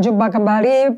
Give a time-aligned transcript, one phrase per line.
[0.00, 0.92] jumpa kembali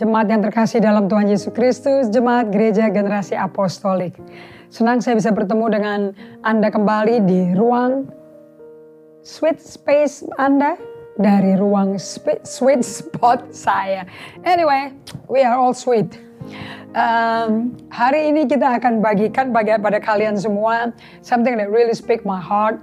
[0.00, 4.16] jemaat yang terkasih dalam Tuhan Yesus Kristus, jemaat gereja generasi apostolik.
[4.72, 6.00] Senang saya bisa bertemu dengan
[6.40, 8.08] Anda kembali di ruang
[9.20, 10.80] sweet space Anda
[11.20, 12.00] dari ruang
[12.42, 14.08] sweet spot saya.
[14.42, 14.96] Anyway,
[15.28, 16.16] we are all sweet.
[16.96, 20.90] Um, hari ini kita akan bagikan bagi pada kalian semua
[21.22, 22.82] something that really speak my heart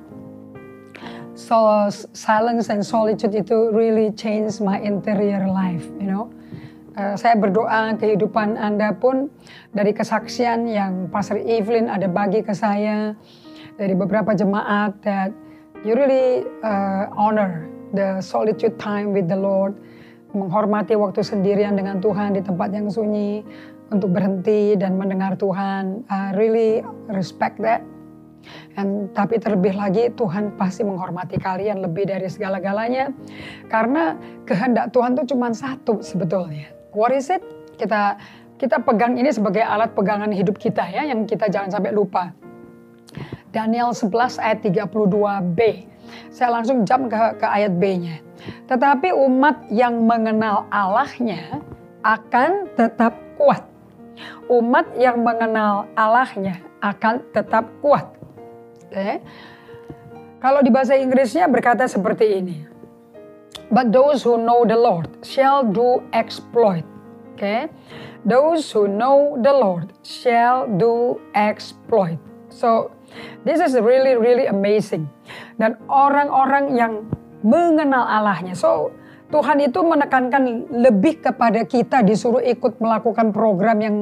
[1.37, 1.85] so
[2.17, 6.33] silence and solitude itu really change my interior life, you know.
[6.97, 9.29] Uh, saya berdoa kehidupan Anda pun
[9.69, 13.13] dari kesaksian yang Pastor Evelyn ada bagi ke saya
[13.77, 15.29] dari beberapa jemaat that
[15.85, 19.77] you really uh, honor the solitude time with the Lord,
[20.33, 23.45] menghormati waktu sendirian dengan Tuhan di tempat yang sunyi
[23.93, 26.01] untuk berhenti dan mendengar Tuhan.
[26.09, 26.81] I really
[27.13, 27.85] respect that
[28.77, 33.11] dan tapi terlebih lagi Tuhan pasti menghormati kalian lebih dari segala-galanya.
[33.67, 34.13] Karena
[34.45, 36.69] kehendak Tuhan itu cuma satu sebetulnya.
[36.93, 37.41] What is it?
[37.77, 38.17] Kita
[38.57, 42.33] kita pegang ini sebagai alat pegangan hidup kita ya yang kita jangan sampai lupa.
[43.53, 45.59] Daniel 11 ayat 32b.
[46.29, 48.21] Saya langsung jam ke, ke ayat B-nya.
[48.69, 51.61] Tetapi umat yang mengenal Allahnya
[52.05, 53.65] akan tetap kuat.
[54.49, 58.16] Umat yang mengenal Allahnya akan tetap kuat.
[58.87, 59.19] Okay.
[60.37, 62.57] Kalau di bahasa Inggrisnya berkata seperti ini.
[63.67, 66.87] But those who know the Lord shall do exploit.
[67.35, 67.67] Okay.
[68.23, 72.17] Those who know the Lord shall do exploit.
[72.47, 72.95] So
[73.43, 75.11] this is really really amazing.
[75.59, 76.93] Dan orang-orang yang
[77.43, 78.55] mengenal Allahnya.
[78.55, 78.95] So
[79.27, 83.95] Tuhan itu menekankan lebih kepada kita disuruh ikut melakukan program yang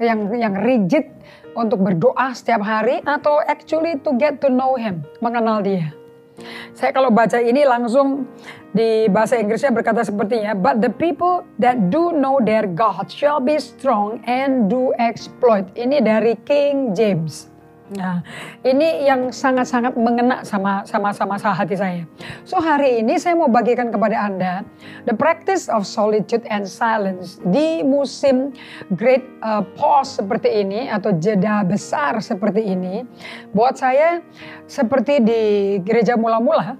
[0.00, 1.06] yang yang rigid
[1.52, 5.92] untuk berdoa setiap hari atau actually to get to know him, mengenal dia.
[6.72, 8.24] Saya kalau baca ini langsung
[8.72, 13.60] di bahasa Inggrisnya berkata sepertinya, but the people that do know their God shall be
[13.60, 15.68] strong and do exploit.
[15.76, 17.49] Ini dari King James.
[17.90, 18.22] Nah,
[18.62, 22.06] ini yang sangat-sangat mengena sama sama sama hati saya.
[22.46, 24.62] So hari ini saya mau bagikan kepada Anda
[25.10, 28.54] the practice of solitude and silence di musim
[28.94, 33.02] great uh, pause seperti ini atau jeda besar seperti ini.
[33.50, 34.22] Buat saya
[34.70, 35.42] seperti di
[35.82, 36.78] gereja mula-mula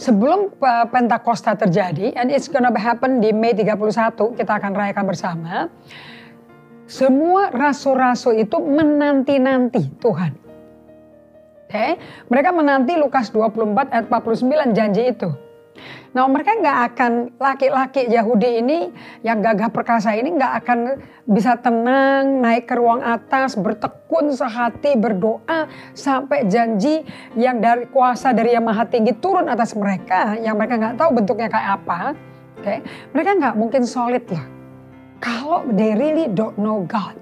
[0.00, 5.68] sebelum uh, Pentakosta terjadi and it's gonna happen di Mei 31 kita akan rayakan bersama
[6.90, 10.34] semua rasul-rasul itu menanti-nanti Tuhan.
[11.70, 11.90] Oke, okay?
[12.26, 15.30] mereka menanti Lukas 24 ayat 49 janji itu.
[16.10, 18.90] Nah mereka nggak akan laki-laki Yahudi ini
[19.22, 20.78] yang gagah perkasa ini nggak akan
[21.30, 27.06] bisa tenang naik ke ruang atas bertekun sehati berdoa sampai janji
[27.38, 31.46] yang dari kuasa dari yang maha tinggi turun atas mereka yang mereka nggak tahu bentuknya
[31.46, 32.18] kayak apa.
[32.58, 32.78] Oke, okay?
[33.14, 34.59] mereka nggak mungkin solid lah
[35.20, 37.14] kalau they really don't know God.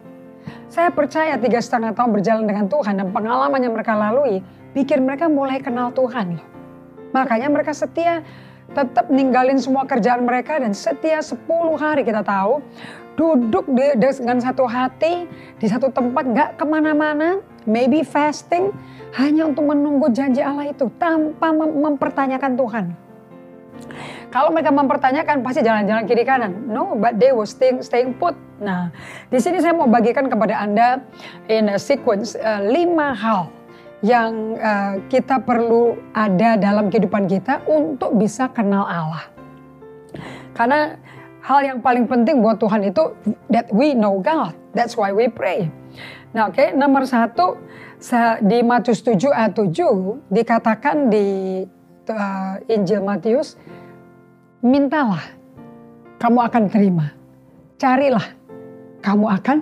[0.70, 4.41] Saya percaya tiga setengah tahun berjalan dengan Tuhan dan pengalaman yang mereka lalui,
[4.72, 6.47] bikin mereka mulai kenal Tuhan loh.
[7.10, 8.22] Makanya mereka setia
[8.72, 11.41] tetap ninggalin semua kerjaan mereka dan setia 10
[11.81, 12.60] hari kita tahu
[13.16, 15.26] duduk di, dengan satu hati
[15.58, 18.70] di satu tempat gak ke mana-mana maybe fasting
[19.16, 22.84] hanya untuk menunggu janji Allah itu tanpa mem mempertanyakan Tuhan
[24.28, 26.69] kalau mereka mempertanyakan pasti jalan-jalan kiri kanan.
[26.69, 28.37] No, but they were staying, staying put.
[28.61, 28.93] Nah,
[29.33, 31.00] di sini saya mau bagikan kepada Anda
[31.49, 33.49] in a sequence uh, lima hal
[34.05, 39.25] yang uh, kita perlu ada dalam kehidupan kita untuk bisa kenal Allah.
[40.53, 40.94] Karena
[41.43, 43.17] hal yang paling penting buat Tuhan itu
[43.49, 44.53] that we know God.
[44.77, 45.72] That's why we pray.
[46.37, 47.56] Nah, oke, okay, nomor satu
[48.44, 51.65] di Matius 7 ayat 7 dikatakan di
[52.06, 53.59] uh, Injil Matius
[54.64, 55.22] mintalah,
[56.19, 57.06] kamu akan terima.
[57.78, 58.26] Carilah,
[59.02, 59.58] kamu akan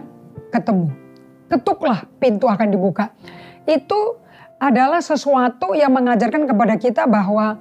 [0.48, 0.88] ketemu.
[1.46, 3.12] Ketuklah, pintu akan dibuka.
[3.68, 4.18] Itu
[4.56, 7.60] adalah sesuatu yang mengajarkan kepada kita bahwa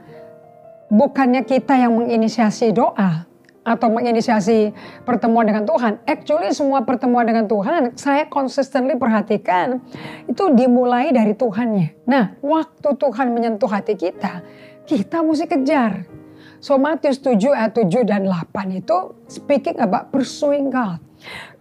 [0.88, 3.28] bukannya kita yang menginisiasi doa
[3.66, 4.72] atau menginisiasi
[5.04, 5.98] pertemuan dengan Tuhan.
[6.06, 9.82] Actually semua pertemuan dengan Tuhan saya consistently perhatikan
[10.30, 12.06] itu dimulai dari Tuhannya.
[12.06, 14.46] Nah waktu Tuhan menyentuh hati kita,
[14.86, 16.06] kita mesti kejar
[16.66, 20.98] So Matius 7 ayat 7 dan 8 itu speaking about pursuing God.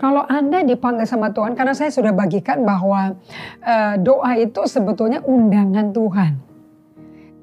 [0.01, 3.13] Kalau Anda dipanggil sama Tuhan, karena saya sudah bagikan bahwa
[3.61, 6.33] uh, doa itu sebetulnya undangan Tuhan.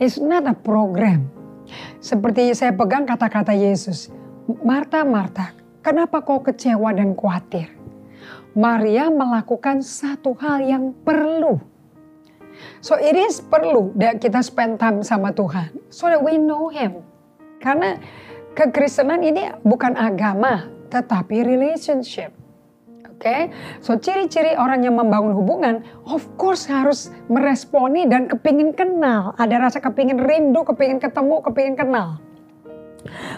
[0.02, 1.30] It's not a program.
[2.02, 4.10] Seperti saya pegang kata-kata Yesus.
[4.66, 5.54] Marta, Marta,
[5.86, 7.70] kenapa kau kecewa dan khawatir?
[8.58, 11.62] Maria melakukan satu hal yang perlu.
[12.82, 15.78] So it is perlu that kita spend time sama Tuhan.
[15.94, 17.11] So that we know Him.
[17.62, 17.96] Karena
[18.58, 22.34] kekristenan ini bukan agama, tetapi relationship.
[23.22, 23.42] Oke, okay?
[23.86, 29.38] so ciri-ciri orang yang membangun hubungan, of course harus meresponi dan kepingin kenal.
[29.38, 32.18] Ada rasa kepingin rindu, kepingin ketemu, kepingin kenal.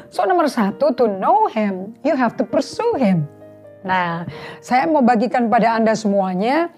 [0.07, 3.27] So nomor satu, to know him, you have to pursue him.
[3.83, 4.23] Nah,
[4.63, 6.71] saya mau bagikan pada Anda semuanya,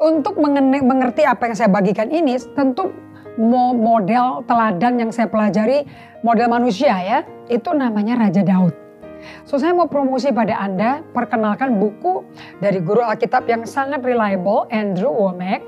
[0.00, 2.94] untuk mengerti apa yang saya bagikan ini, tentu
[3.38, 5.86] model teladan yang saya pelajari,
[6.26, 8.74] model manusia ya, itu namanya Raja Daud.
[9.46, 12.22] So saya mau promosi pada Anda, perkenalkan buku
[12.62, 15.62] dari guru Alkitab yang sangat reliable, Andrew Womack.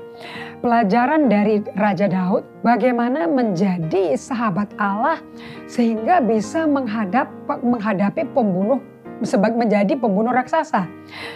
[0.61, 5.17] Pelajaran dari Raja Daud, bagaimana menjadi sahabat Allah
[5.65, 8.77] sehingga bisa menghadap, menghadapi pembunuh
[9.25, 10.85] sebagai menjadi pembunuh raksasa.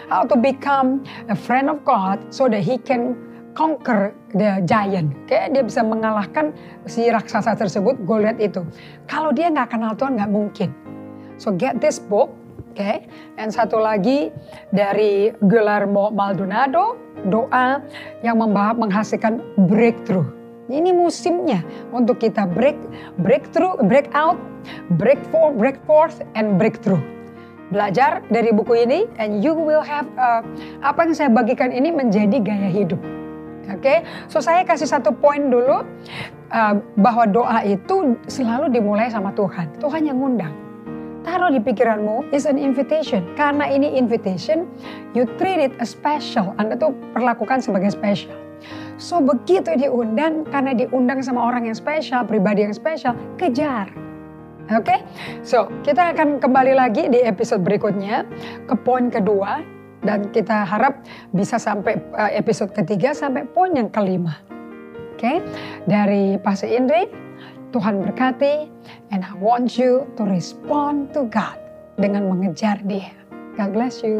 [0.09, 3.17] How to become a friend of God so that he can
[3.55, 5.15] conquer the giant.
[5.25, 6.51] Kayak dia bisa mengalahkan
[6.85, 8.61] si raksasa tersebut, Goliath itu.
[9.07, 10.69] Kalau dia nggak kenal Tuhan nggak mungkin.
[11.39, 12.35] So get this book,
[12.75, 12.77] oke.
[12.77, 13.07] Okay?
[13.39, 14.29] Dan satu lagi
[14.69, 16.99] dari Guillermo Maldonado,
[17.31, 17.81] doa
[18.21, 20.27] yang membahas menghasilkan breakthrough.
[20.65, 21.61] Ini musimnya
[21.93, 22.75] untuk kita break,
[23.21, 24.37] breakthrough, break out,
[24.97, 27.01] break forth, break forth, and breakthrough.
[27.69, 30.41] Belajar dari buku ini, and you will have uh,
[30.81, 32.97] apa yang saya bagikan ini menjadi gaya hidup.
[33.65, 33.97] Oke, okay?
[34.29, 35.81] so saya kasih satu poin dulu
[36.53, 39.81] uh, bahwa doa itu selalu dimulai sama Tuhan.
[39.81, 40.65] Tuhan yang ngundang
[41.25, 43.25] taruh di pikiranmu is an invitation.
[43.33, 44.69] Karena ini invitation,
[45.17, 46.53] you treat it as special.
[46.61, 48.37] Anda tuh perlakukan sebagai special.
[48.95, 53.91] So begitu diundang, karena diundang sama orang yang spesial, pribadi yang spesial, kejar.
[54.73, 54.99] Oke, okay?
[55.45, 58.25] so kita akan kembali lagi di episode berikutnya
[58.65, 59.61] ke poin kedua
[60.05, 61.01] dan kita harap
[61.33, 64.37] bisa sampai uh, episode ketiga sampai poin yang kelima.
[65.15, 65.37] Oke, okay?
[65.89, 67.07] dari Pastor Indri,
[67.73, 68.69] Tuhan berkati
[69.11, 71.57] and I want you to respond to God
[71.97, 73.11] dengan mengejar dia.
[73.55, 74.19] God bless you.